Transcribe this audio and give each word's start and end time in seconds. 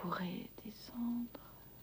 pourrait 0.00 0.46
descendre 0.64 1.40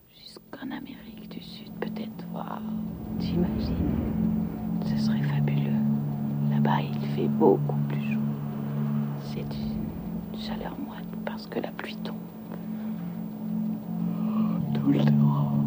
jusqu'en 0.09 0.69
Amérique 0.71 1.29
du 1.29 1.41
Sud, 1.41 1.71
peut-être. 1.79 2.25
Waouh, 2.33 3.17
t'imagines? 3.19 4.45
Ce 4.85 4.97
serait 4.97 5.23
fabuleux. 5.23 5.71
Là-bas, 6.51 6.81
il 6.81 7.07
fait 7.15 7.27
beaucoup 7.27 7.77
plus 7.89 8.13
chaud. 8.13 8.19
C'est 9.33 9.41
une 9.41 10.39
chaleur 10.39 10.77
moite 10.79 11.05
parce 11.25 11.47
que 11.47 11.59
la 11.59 11.71
pluie 11.71 11.97
tombe. 11.97 12.15
Tout 14.75 14.91
le 14.91 15.03
temps. 15.05 15.62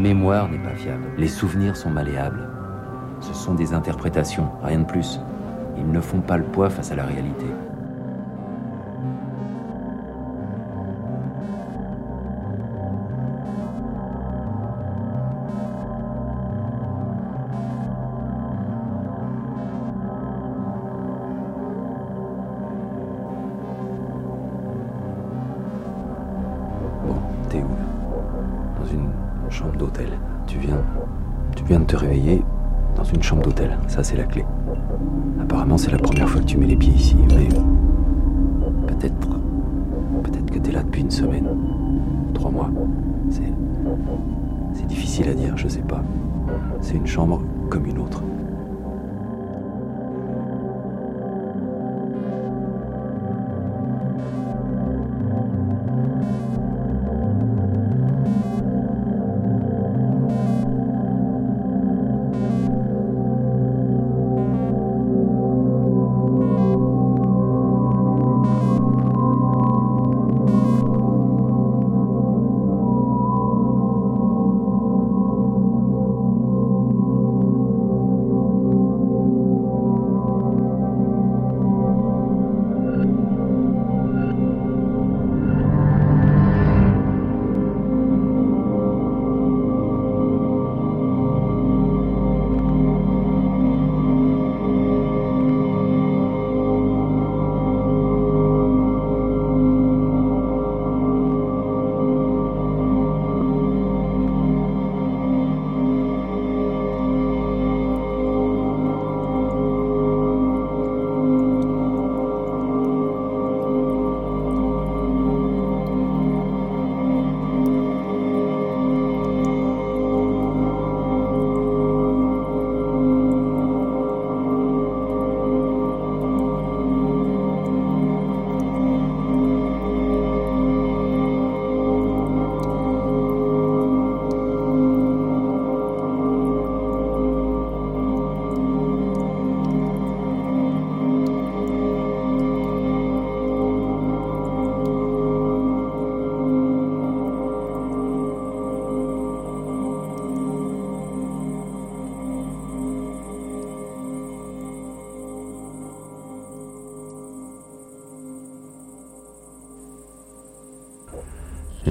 Mémoire 0.00 0.48
n'est 0.48 0.58
pas 0.58 0.74
fiable. 0.74 1.04
Les 1.18 1.28
souvenirs 1.28 1.76
sont 1.76 1.90
malléables. 1.90 2.48
Ce 3.20 3.34
sont 3.34 3.54
des 3.54 3.74
interprétations, 3.74 4.50
rien 4.62 4.80
de 4.80 4.84
plus. 4.84 5.20
Ils 5.76 5.90
ne 5.90 6.00
font 6.00 6.20
pas 6.20 6.38
le 6.38 6.44
poids 6.44 6.70
face 6.70 6.90
à 6.90 6.96
la 6.96 7.04
réalité. 7.04 7.46
C'est 34.02 34.16
la 34.16 34.24
clé. 34.24 34.46
Apparemment, 35.42 35.76
c'est 35.76 35.90
la 35.90 35.98
première 35.98 36.28
fois 36.28 36.40
que 36.40 36.46
tu 36.46 36.56
mets 36.56 36.66
les 36.66 36.76
pieds 36.76 36.92
ici, 36.92 37.16
mais. 37.28 37.48
Peut-être. 38.86 39.28
Peut-être 40.22 40.50
que 40.50 40.58
t'es 40.58 40.72
là 40.72 40.82
depuis 40.82 41.02
une 41.02 41.10
semaine. 41.10 41.46
Trois 42.32 42.50
mois. 42.50 42.70
C'est. 43.28 43.52
C'est 44.72 44.86
difficile 44.86 45.28
à 45.28 45.34
dire, 45.34 45.56
je 45.56 45.68
sais 45.68 45.82
pas. 45.82 46.02
C'est 46.80 46.94
une 46.94 47.06
chambre 47.06 47.42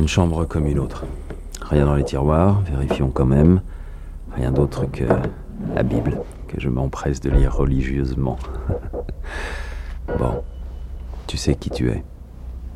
chambre 0.10 0.44
comme 0.46 0.66
une 0.66 0.80
autre. 0.80 1.06
Rien 1.62 1.86
dans 1.86 1.94
les 1.94 2.04
tiroirs, 2.04 2.62
vérifions 2.62 3.12
quand 3.12 3.28
même. 3.28 3.62
Rien 4.36 4.52
d'autre 4.52 4.86
que 4.92 5.04
la 5.76 5.84
Bible, 5.84 6.20
que 6.48 6.60
je 6.60 6.68
m'empresse 6.68 7.20
de 7.20 7.30
lire 7.30 7.56
religieusement. 7.56 8.38
bon, 10.18 10.42
tu 11.28 11.38
sais 11.38 11.54
qui 11.54 11.70
tu 11.70 11.92
es. 11.92 12.04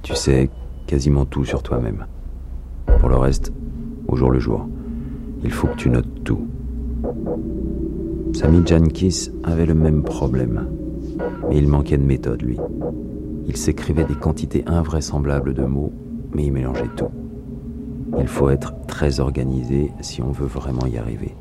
Tu 0.04 0.16
sais 0.16 0.52
quasiment 0.86 1.26
tout 1.26 1.44
sur 1.44 1.64
toi-même. 1.64 2.06
Pour 3.00 3.10
le 3.10 3.18
reste, 3.18 3.52
au 4.08 4.16
jour 4.16 4.30
le 4.30 4.40
jour, 4.40 4.68
il 5.44 5.52
faut 5.52 5.68
que 5.68 5.76
tu 5.76 5.90
notes 5.90 6.24
tout. 6.24 6.48
Sami 8.34 8.62
Jankis 8.64 9.32
avait 9.44 9.66
le 9.66 9.74
même 9.74 10.04
problème, 10.04 10.68
mais 11.50 11.58
il 11.58 11.68
manquait 11.68 11.98
de 11.98 12.04
méthode, 12.04 12.44
lui. 12.44 12.60
Il 13.48 13.58
s'écrivait 13.58 14.06
des 14.06 14.16
quantités 14.16 14.64
invraisemblables 14.68 15.56
de 15.56 15.64
mots, 15.64 15.92
mais 16.36 16.46
il 16.46 16.52
mélangeait 16.52 16.90
tout. 16.96 17.10
Il 18.20 18.28
faut 18.28 18.50
être 18.50 18.74
très 18.88 19.20
organisé 19.20 19.92
si 20.02 20.22
on 20.22 20.32
veut 20.32 20.48
vraiment 20.48 20.86
y 20.86 20.98
arriver. 20.98 21.36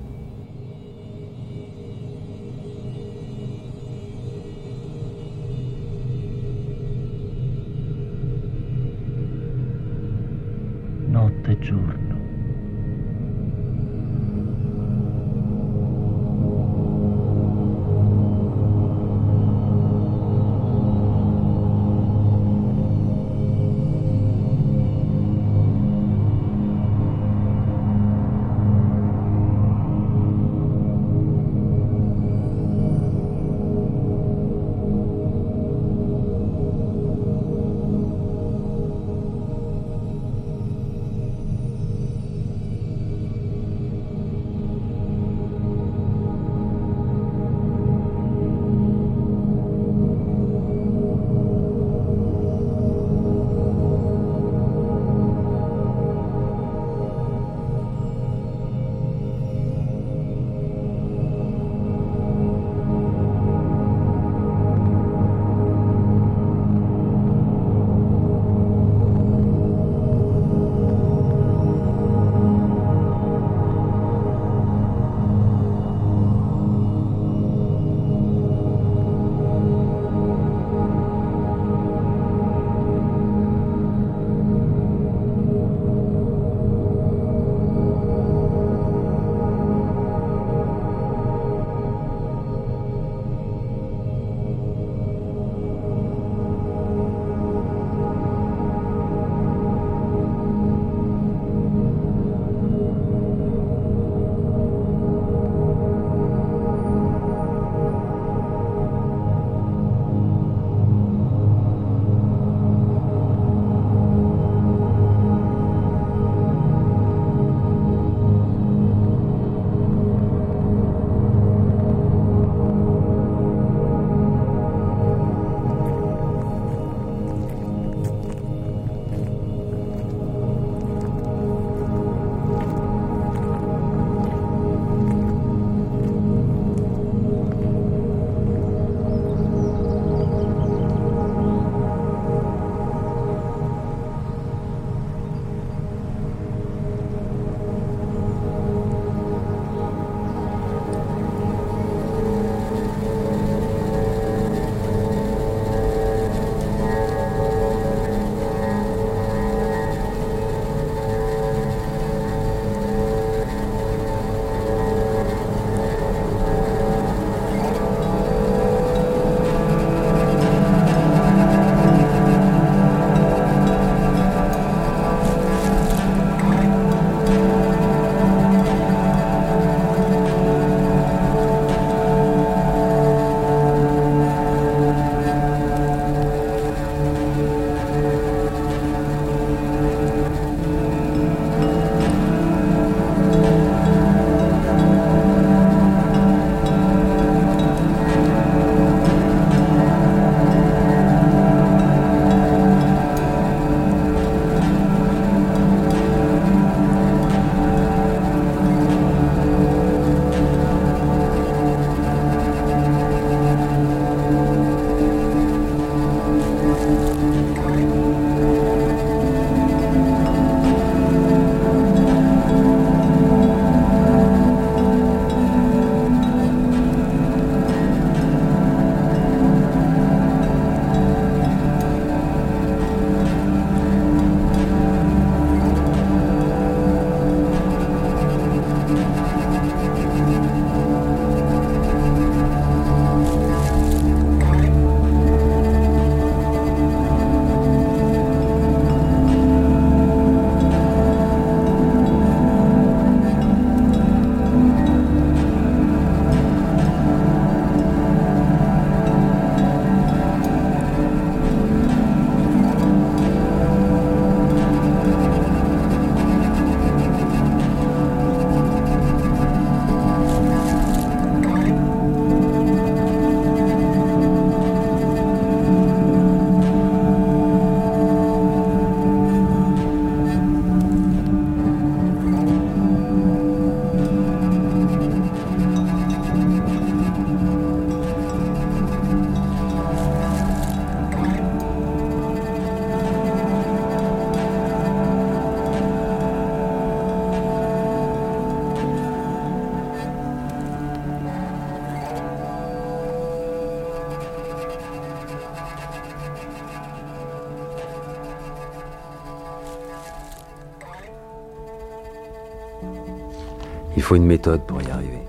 Il 313.95 314.03
faut 314.03 314.17
une 314.17 314.25
méthode 314.25 314.63
pour 314.67 314.81
y 314.81 314.91
arriver. 314.91 315.21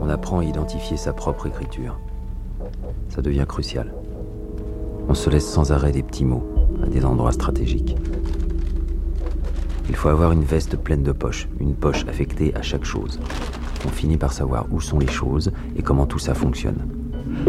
On 0.00 0.08
apprend 0.08 0.38
à 0.38 0.44
identifier 0.44 0.96
sa 0.96 1.12
propre 1.12 1.46
écriture. 1.46 1.98
Ça 3.08 3.22
devient 3.22 3.44
crucial. 3.48 3.92
On 5.08 5.14
se 5.14 5.28
laisse 5.28 5.46
sans 5.46 5.72
arrêt 5.72 5.90
des 5.90 6.04
petits 6.04 6.24
mots 6.24 6.46
à 6.82 6.86
des 6.86 7.04
endroits 7.04 7.32
stratégiques. 7.32 7.96
Il 9.88 9.96
faut 9.96 10.10
avoir 10.10 10.30
une 10.30 10.44
veste 10.44 10.76
pleine 10.76 11.02
de 11.02 11.12
poches, 11.12 11.48
une 11.58 11.74
poche 11.74 12.04
affectée 12.06 12.54
à 12.54 12.62
chaque 12.62 12.84
chose. 12.84 13.18
On 13.84 13.88
finit 13.88 14.16
par 14.16 14.32
savoir 14.32 14.66
où 14.70 14.80
sont 14.80 14.98
les 14.98 15.08
choses 15.08 15.50
et 15.76 15.82
comment 15.82 16.06
tout 16.06 16.18
ça 16.20 16.34
fonctionne. 16.34 16.86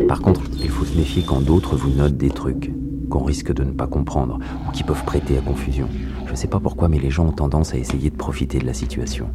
Par 0.08 0.22
contre, 0.22 0.41
il 0.60 0.70
faut 0.70 0.86
se 0.86 0.98
méfier 0.98 1.24
quand 1.24 1.41
d'autres 1.41 1.76
vous 1.76 1.89
notent 1.89 2.17
des 2.17 2.32
trucs 2.32 2.72
qu'on 3.10 3.24
risque 3.24 3.54
de 3.54 3.63
ne 3.63 3.72
pas 3.72 3.88
comprendre 3.88 4.39
ou 4.67 4.72
qui 4.72 4.84
peuvent 4.84 5.04
prêter 5.04 5.38
à 5.38 5.41
confusion. 5.41 5.88
Je 6.26 6.32
ne 6.32 6.36
sais 6.36 6.48
pas 6.48 6.60
pourquoi, 6.60 6.88
mais 6.88 7.00
les 7.00 7.12
gens 7.12 7.28
ont 7.28 7.32
tendance 7.32 7.74
à 7.74 7.78
essayer 7.78 8.10
de 8.10 8.15
profiter 8.15 8.58
de 8.58 8.65
la 8.65 8.74
situation. 8.74 9.30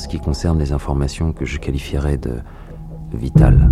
Ce 0.00 0.08
qui 0.08 0.18
concerne 0.18 0.58
les 0.58 0.72
informations 0.72 1.34
que 1.34 1.44
je 1.44 1.58
qualifierais 1.58 2.16
de 2.16 2.40
vitales, 3.12 3.70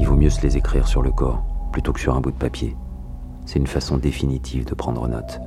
il 0.00 0.06
vaut 0.06 0.16
mieux 0.16 0.30
se 0.30 0.40
les 0.40 0.56
écrire 0.56 0.88
sur 0.88 1.02
le 1.02 1.10
corps 1.10 1.44
plutôt 1.72 1.92
que 1.92 2.00
sur 2.00 2.16
un 2.16 2.22
bout 2.22 2.30
de 2.30 2.38
papier. 2.38 2.74
C'est 3.44 3.58
une 3.58 3.66
façon 3.66 3.98
définitive 3.98 4.64
de 4.64 4.74
prendre 4.74 5.06
note. 5.08 5.40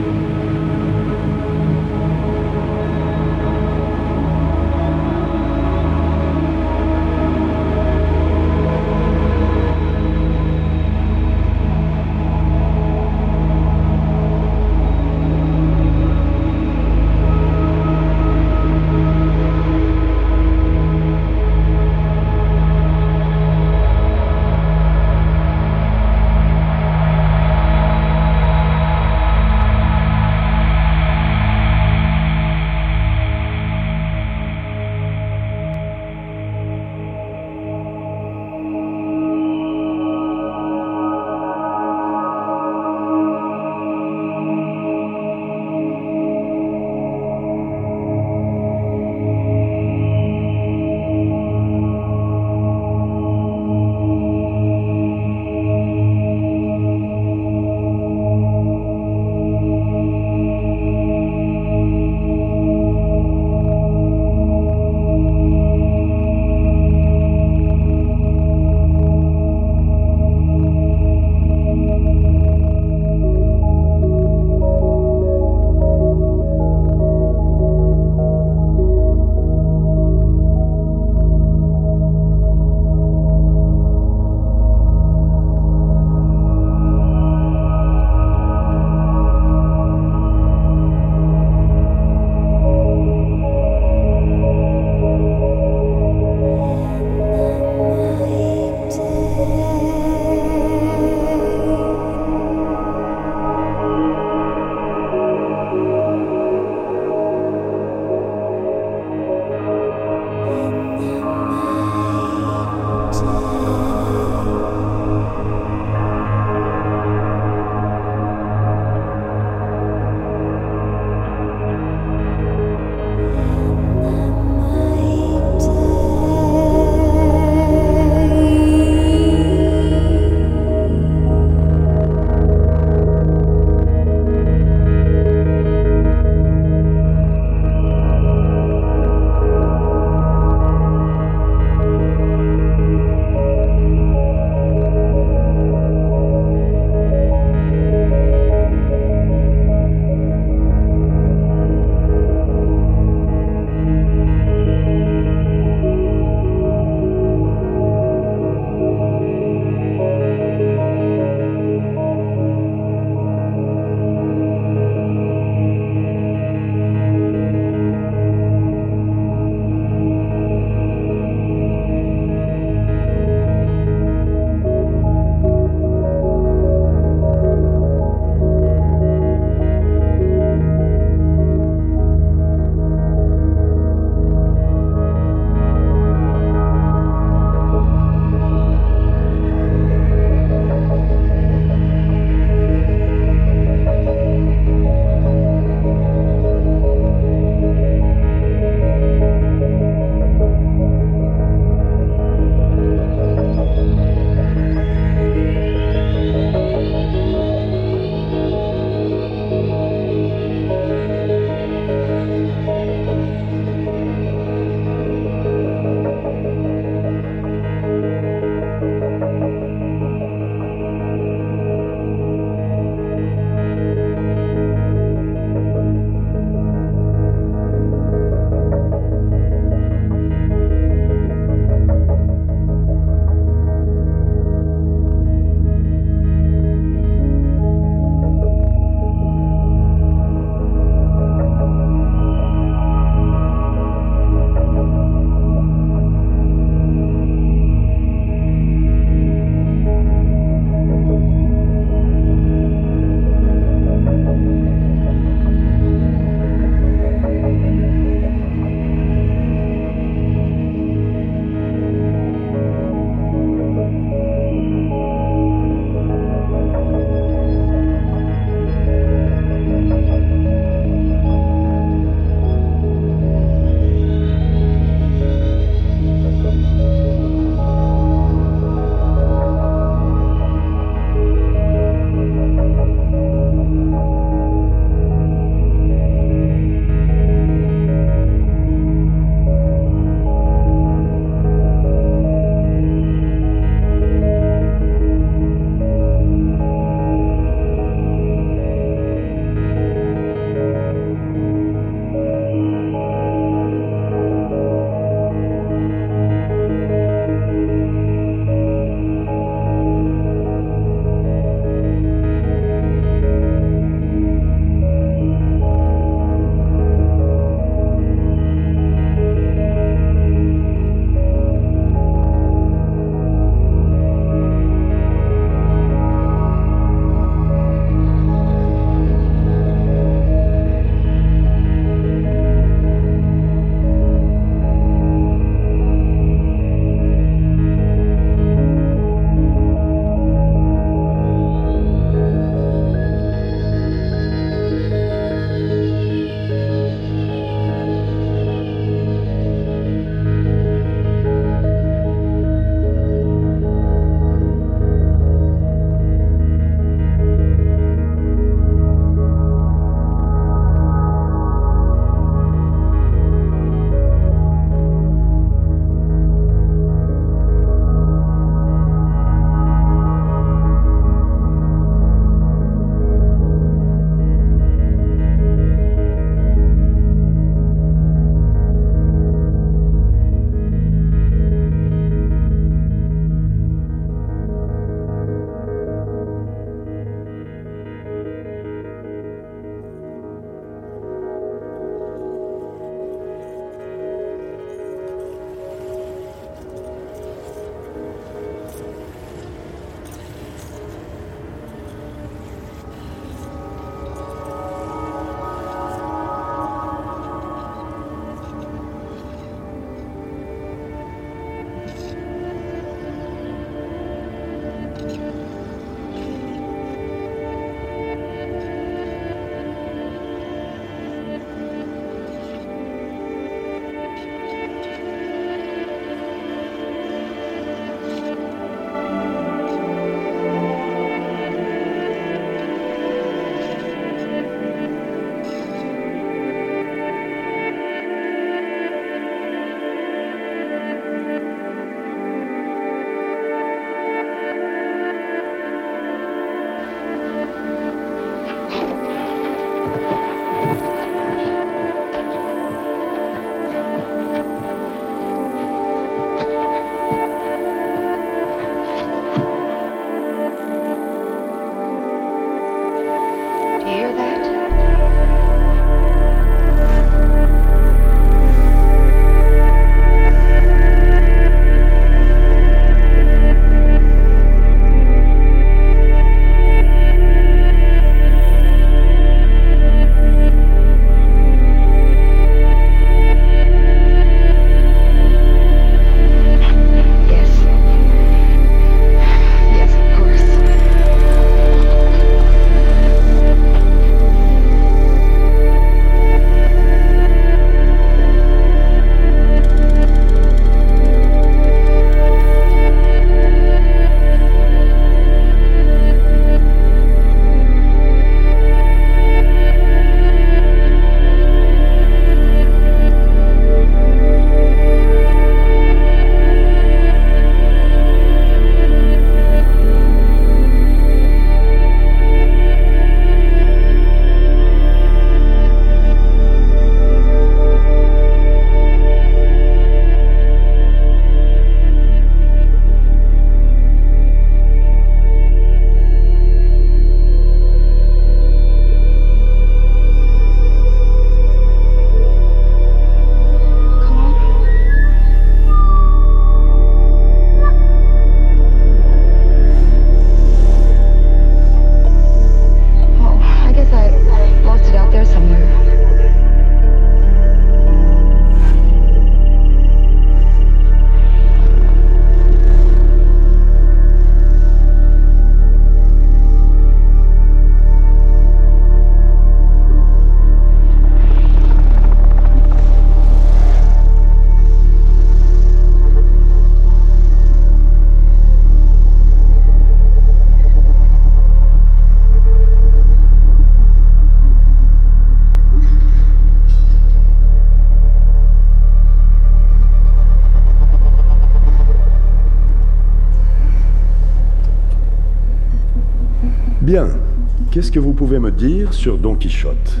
Qu'est-ce 597.76 597.92
que 597.92 598.00
vous 598.00 598.14
pouvez 598.14 598.38
me 598.38 598.50
dire 598.50 598.94
sur 598.94 599.18
Don 599.18 599.34
Quichotte? 599.34 600.00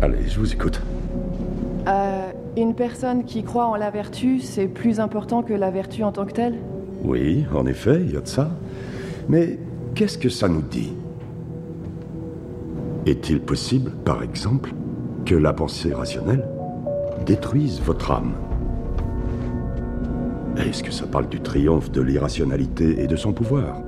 Allez, 0.00 0.28
je 0.28 0.38
vous 0.38 0.52
écoute. 0.52 0.80
Euh, 1.88 2.30
une 2.56 2.76
personne 2.76 3.24
qui 3.24 3.42
croit 3.42 3.66
en 3.66 3.74
la 3.74 3.90
vertu, 3.90 4.38
c'est 4.38 4.68
plus 4.68 5.00
important 5.00 5.42
que 5.42 5.52
la 5.52 5.72
vertu 5.72 6.04
en 6.04 6.12
tant 6.12 6.24
que 6.24 6.30
telle? 6.30 6.54
Oui, 7.02 7.44
en 7.52 7.66
effet, 7.66 8.02
il 8.04 8.12
y 8.12 8.16
a 8.16 8.20
de 8.20 8.28
ça. 8.28 8.52
Mais 9.28 9.58
qu'est-ce 9.96 10.16
que 10.16 10.28
ça 10.28 10.46
nous 10.46 10.62
dit? 10.62 10.92
Est-il 13.04 13.40
possible, 13.40 13.90
par 14.04 14.22
exemple, 14.22 14.74
que 15.24 15.34
la 15.34 15.52
pensée 15.52 15.92
rationnelle 15.92 16.46
détruise 17.26 17.82
votre 17.84 18.12
âme? 18.12 18.34
Est-ce 20.56 20.84
que 20.84 20.92
ça 20.92 21.08
parle 21.08 21.28
du 21.28 21.40
triomphe 21.40 21.90
de 21.90 22.00
l'irrationalité 22.00 23.02
et 23.02 23.08
de 23.08 23.16
son 23.16 23.32
pouvoir? 23.32 23.87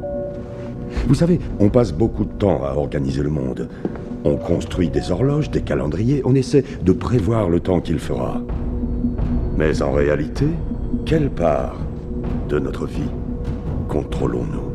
Vous 1.07 1.15
savez, 1.15 1.41
on 1.59 1.69
passe 1.69 1.93
beaucoup 1.93 2.25
de 2.25 2.33
temps 2.33 2.63
à 2.65 2.75
organiser 2.75 3.23
le 3.23 3.31
monde. 3.31 3.69
On 4.25 4.37
construit 4.37 4.91
des 4.91 5.11
horloges, 5.11 5.51
des 5.51 5.63
calendriers, 5.63 6.23
on 6.25 6.35
essaie 6.35 6.65
de 6.83 6.93
prévoir 6.93 7.49
le 7.49 7.61
temps 7.61 7.81
qu'il 7.81 7.99
fera. 7.99 8.41
Mais 9.57 9.83
en 9.83 9.93
réalité, 9.93 10.47
quelle 11.07 11.31
part 11.31 11.77
de 12.49 12.59
notre 12.59 12.87
vie 12.87 13.11
contrôlons-nous? 13.89 14.70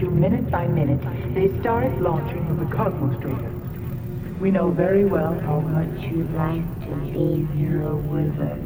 You 0.00 0.10
minute 0.10 0.50
by 0.50 0.66
minute 0.66 1.02
the 1.34 1.40
historic 1.40 1.92
launching 2.00 2.46
of 2.48 2.58
the 2.60 2.66
Cosmos 2.74 3.20
Trader. 3.20 3.52
We 4.40 4.50
know 4.52 4.70
very 4.70 5.04
well 5.04 5.38
how 5.40 5.60
much 5.60 6.00
you'd 6.02 6.32
like 6.34 6.64
to 6.86 6.94
be 7.12 7.44
here 7.58 7.94
with 7.94 8.40
us. 8.40 8.58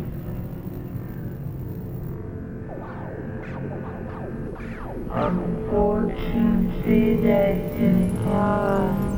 Unfortunately, 5.11 7.17
that's 7.17 7.77
impossible. 7.79 9.12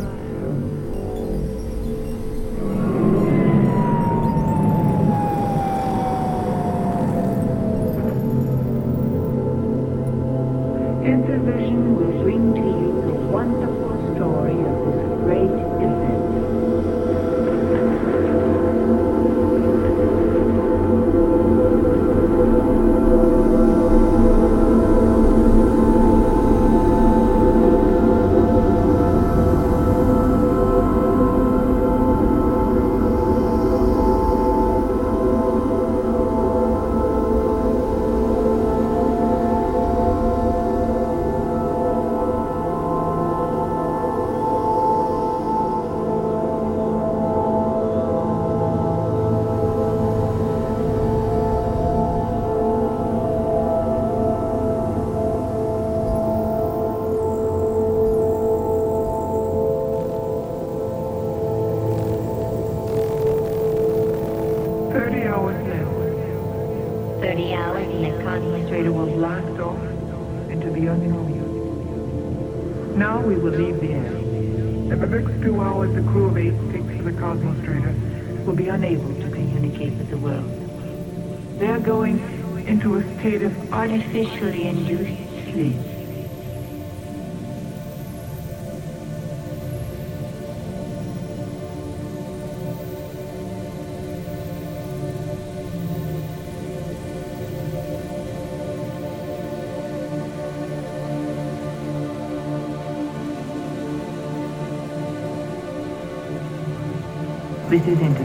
represented. 107.87 108.24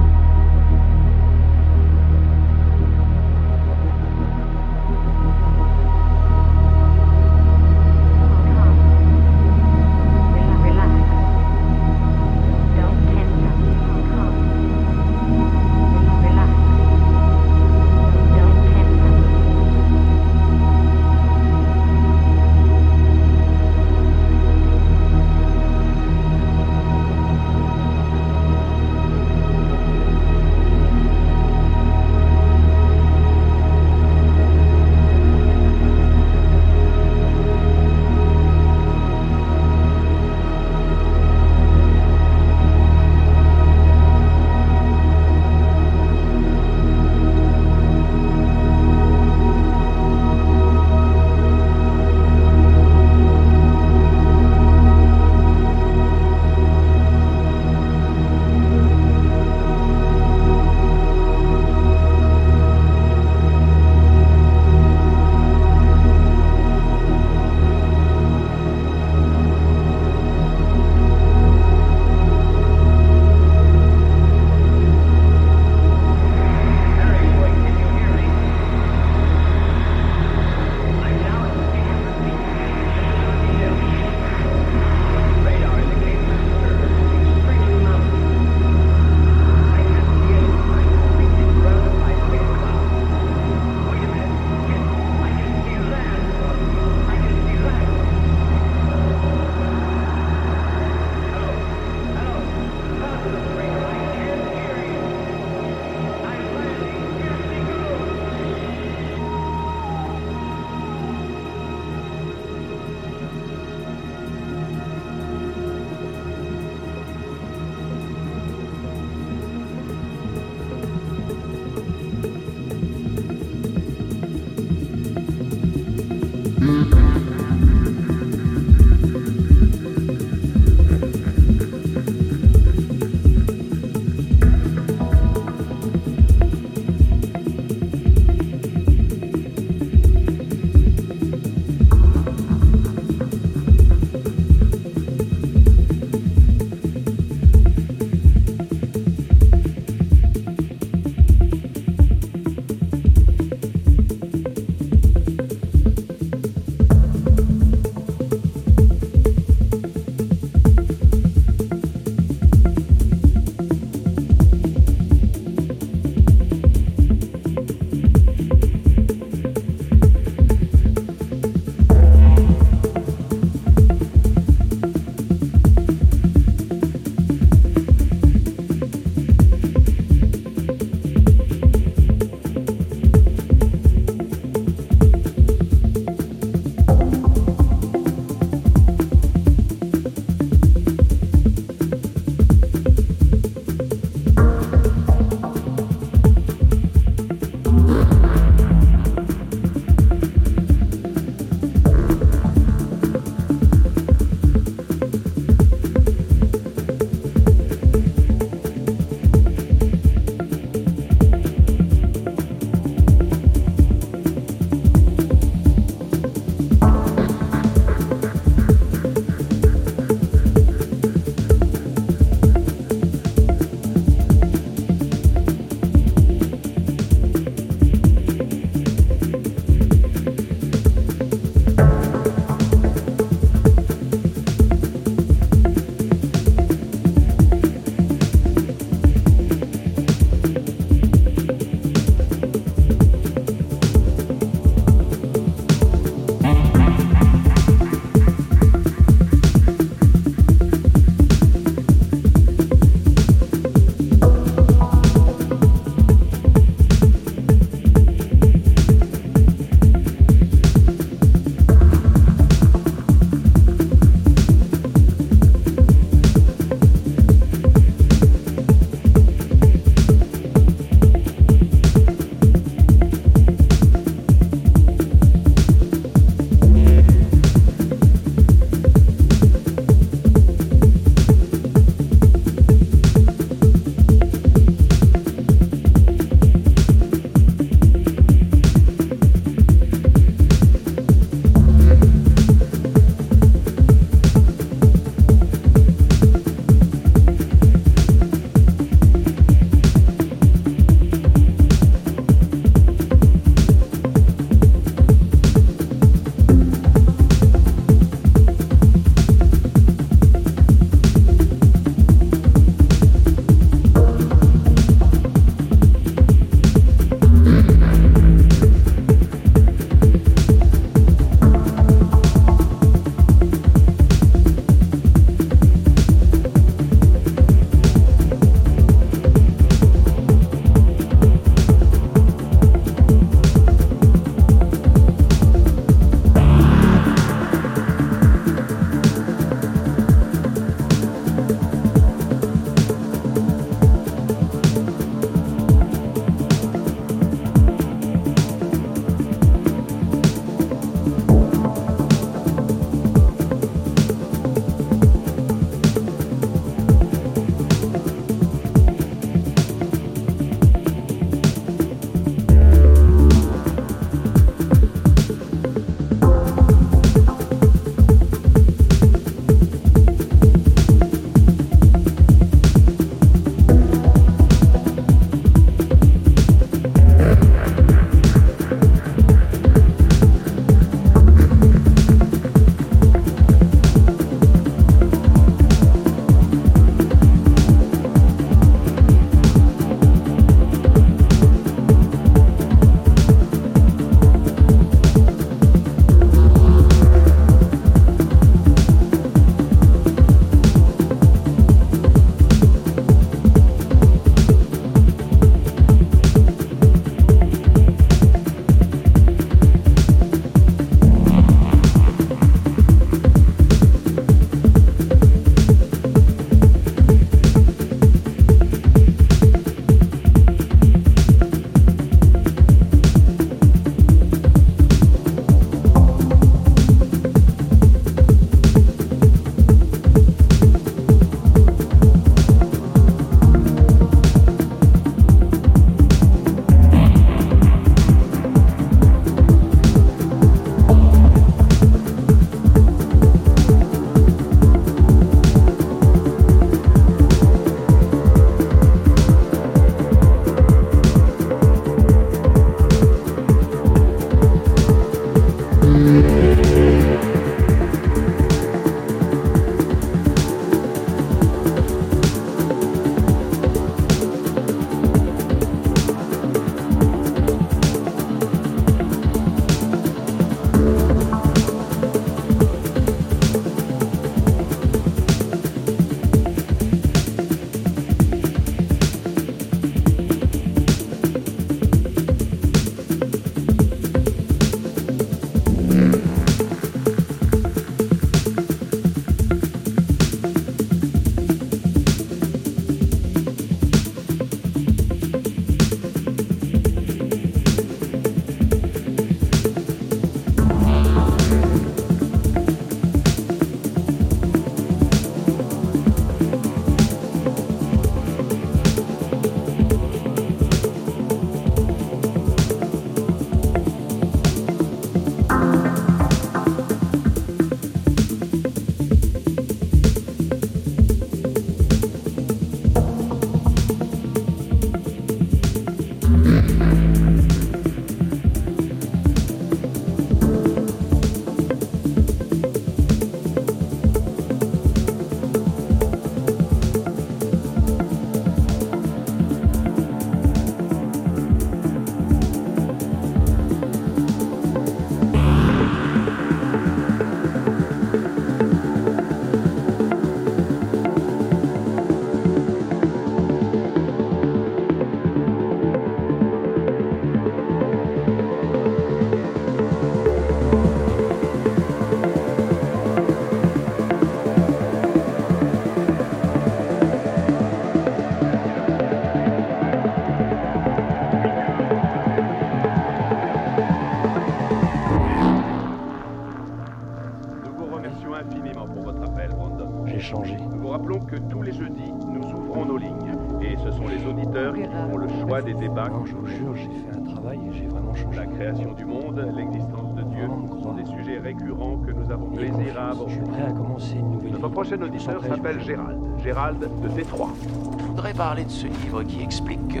Prochain 594.90 595.02
auditeur 595.04 595.44
s'appelle 595.44 595.80
Gérald. 595.80 596.18
Gérald 596.42 596.78
de 597.02 597.08
Détroit. 597.08 597.52
Je 597.98 598.04
voudrais 598.06 598.34
parler 598.34 598.64
de 598.64 598.70
ce 598.70 598.86
livre 598.86 599.22
qui 599.22 599.40
explique 599.40 599.86
que 599.88 600.00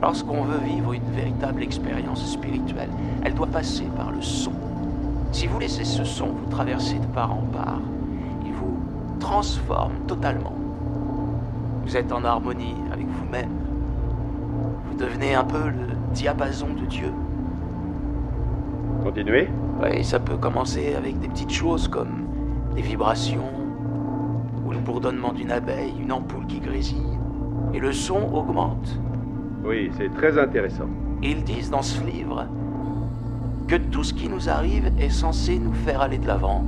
lorsqu'on 0.00 0.42
veut 0.42 0.64
vivre 0.64 0.92
une 0.92 1.10
véritable 1.10 1.62
expérience 1.62 2.24
spirituelle, 2.24 2.90
elle 3.24 3.34
doit 3.34 3.48
passer 3.48 3.84
par 3.96 4.12
le 4.12 4.22
son. 4.22 4.52
Si 5.32 5.48
vous 5.48 5.58
laissez 5.58 5.84
ce 5.84 6.04
son 6.04 6.26
vous 6.26 6.50
traverser 6.50 6.98
de 7.00 7.06
part 7.06 7.32
en 7.32 7.42
part, 7.52 7.80
il 8.44 8.52
vous 8.52 8.78
transforme 9.18 9.94
totalement. 10.06 10.54
Vous 11.84 11.96
êtes 11.96 12.12
en 12.12 12.24
harmonie 12.24 12.76
avec 12.92 13.06
vous-même. 13.06 13.50
Vous 14.88 14.96
devenez 14.96 15.34
un 15.34 15.44
peu 15.44 15.64
le 15.64 16.14
diapason 16.14 16.68
de 16.80 16.86
Dieu. 16.86 17.12
Continuez? 19.02 19.48
Oui, 19.82 20.04
ça 20.04 20.20
peut 20.20 20.36
commencer 20.36 20.94
avec 20.94 21.18
des 21.18 21.28
petites 21.28 21.52
choses 21.52 21.88
comme 21.88 22.25
des 22.76 22.82
vibrations, 22.82 23.50
ou 24.66 24.70
le 24.70 24.78
bourdonnement 24.78 25.32
d'une 25.32 25.50
abeille, 25.50 25.94
une 25.98 26.12
ampoule 26.12 26.46
qui 26.46 26.60
grésille. 26.60 27.18
Et 27.72 27.80
le 27.80 27.90
son 27.92 28.22
augmente. 28.34 29.00
Oui, 29.64 29.90
c'est 29.96 30.12
très 30.14 30.38
intéressant. 30.38 30.88
Ils 31.22 31.42
disent 31.42 31.70
dans 31.70 31.82
ce 31.82 32.04
livre 32.04 32.46
que 33.66 33.76
tout 33.76 34.04
ce 34.04 34.12
qui 34.12 34.28
nous 34.28 34.50
arrive 34.50 34.92
est 34.98 35.08
censé 35.08 35.58
nous 35.58 35.72
faire 35.72 36.02
aller 36.02 36.18
de 36.18 36.26
l'avant. 36.26 36.62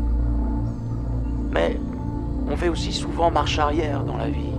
Mais 1.52 1.78
on 2.50 2.56
fait 2.56 2.70
aussi 2.70 2.92
souvent 2.92 3.30
marche 3.30 3.59
arrière 3.59 4.02
dans 4.02 4.16
la 4.16 4.30
vie. 4.30 4.54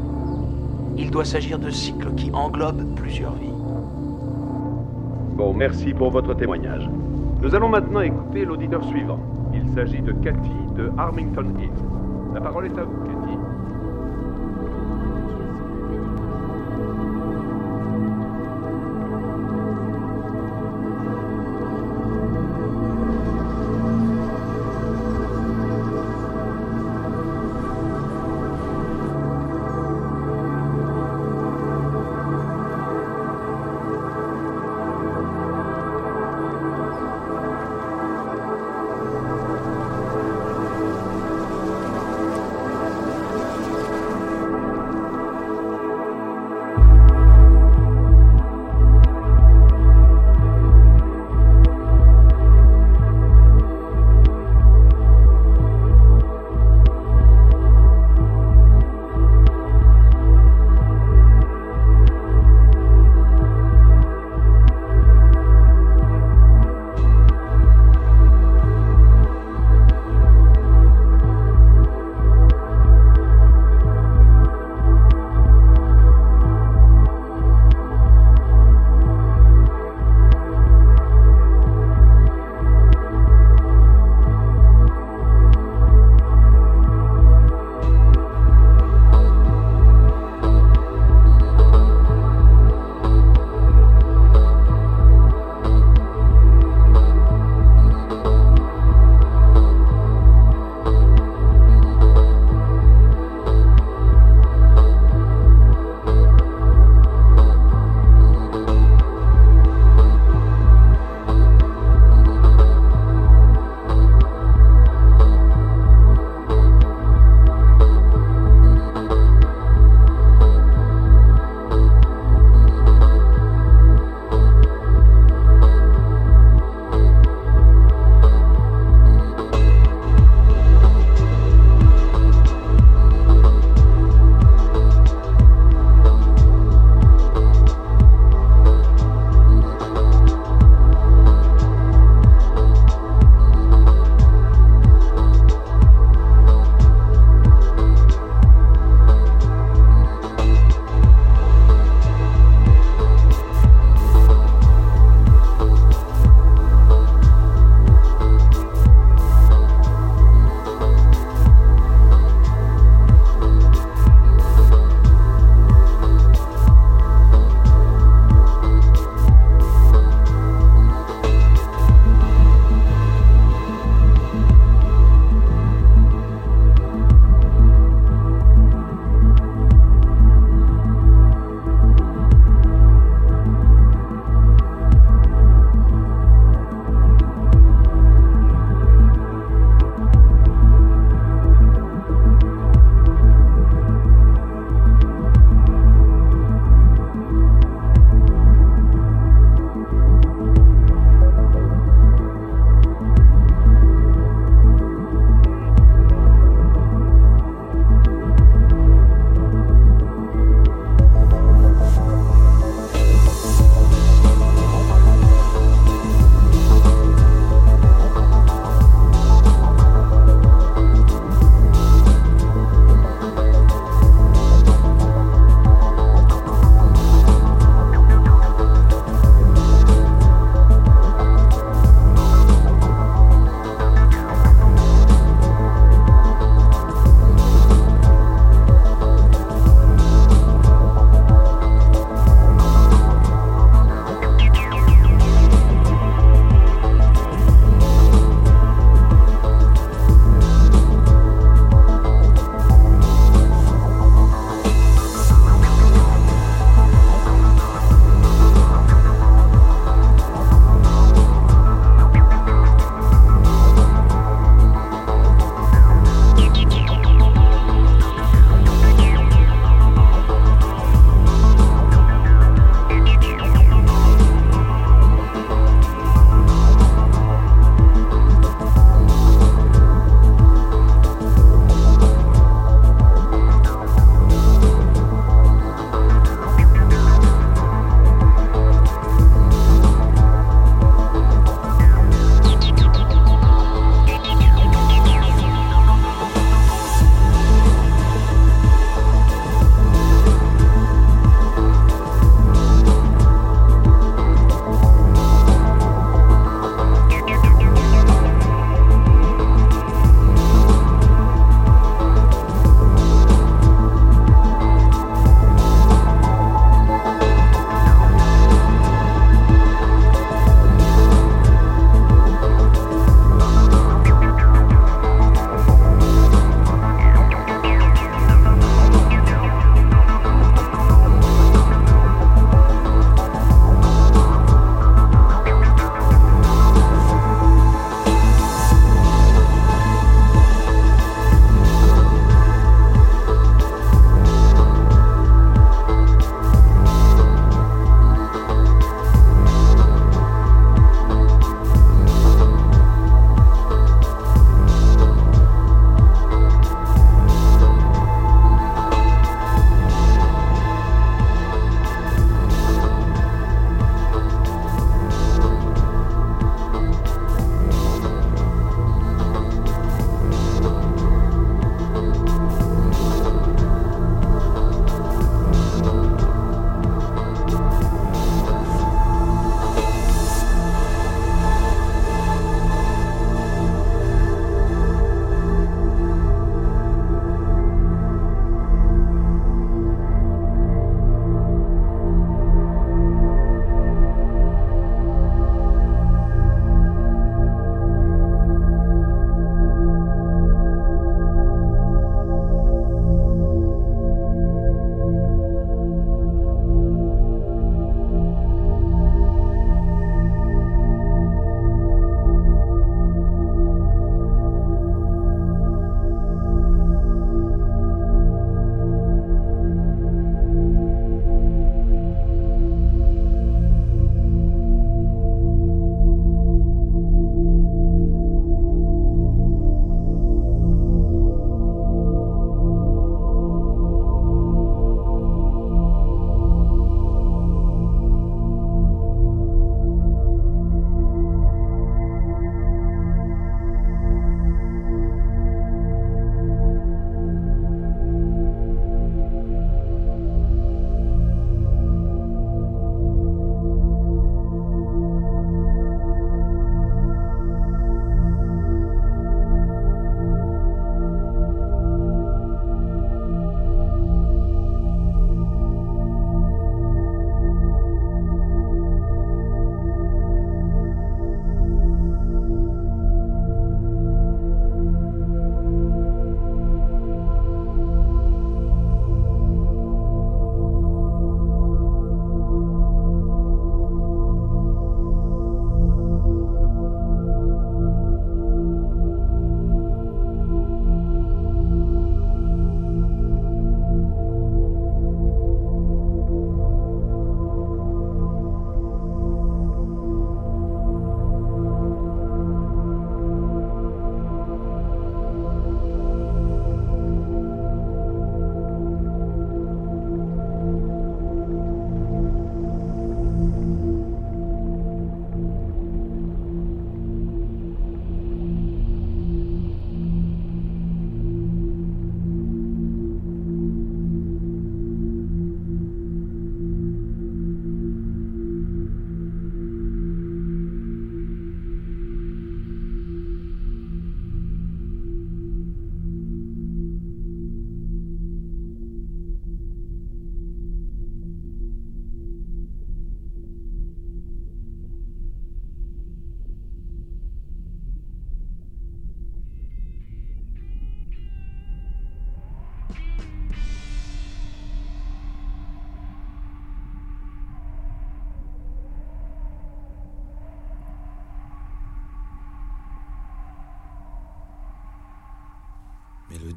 Il 0.98 1.10
doit 1.10 1.26
s'agir 1.26 1.58
de 1.58 1.72
cycles 1.72 2.14
qui 2.16 2.32
englobent 2.32 2.96
plusieurs 2.96 3.34
vies. 3.34 3.50
Bon, 5.36 5.54
merci 5.54 5.94
pour 5.94 6.12
votre 6.12 6.36
témoignage. 6.36 6.88
Nous 7.42 7.56
allons 7.56 7.70
maintenant 7.70 8.02
écouter 8.02 8.46
l'auditeur 8.46 8.84
suivant. 8.86 9.20
Il 9.54 9.68
s'agit 9.74 10.02
de 10.02 10.12
Cathy 10.12 10.69
Armington 10.98 11.46
Hill. 11.60 11.72
La 12.34 12.42
parole 12.42 12.68
est 12.68 12.78
à 12.78 12.84
vous, 12.84 13.19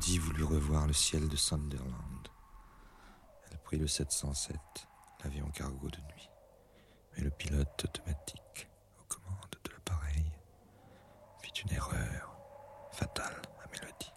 Sandy 0.03 0.19
voulut 0.19 0.43
revoir 0.43 0.89
le 0.89 0.93
ciel 0.93 1.29
de 1.29 1.37
Sunderland. 1.37 2.29
Elle 3.49 3.59
prit 3.59 3.77
le 3.77 3.87
707, 3.87 4.57
l'avion 5.23 5.47
cargo 5.51 5.89
de 5.91 5.99
nuit. 5.99 6.29
Mais 7.13 7.23
le 7.23 7.31
pilote 7.31 7.85
automatique 7.85 8.69
aux 8.99 9.05
commandes 9.05 9.57
de 9.63 9.71
l'appareil 9.71 10.25
fit 11.41 11.53
une 11.63 11.73
erreur 11.73 12.37
fatale 12.91 13.41
à 13.65 13.69
Mélodie. 13.71 14.12